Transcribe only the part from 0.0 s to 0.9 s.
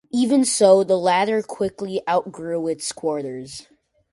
Even so,